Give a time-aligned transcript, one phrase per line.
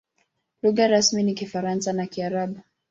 [0.63, 2.59] Lugha rasmi ni Kifaransa na Kiarabu.